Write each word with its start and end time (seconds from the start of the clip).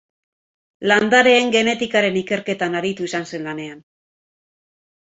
Landareen 0.91 1.53
genetikaren 1.57 2.19
ikerketan 2.23 2.79
aritu 2.81 3.09
izan 3.13 3.31
zen 3.35 3.47
lanean. 3.51 3.89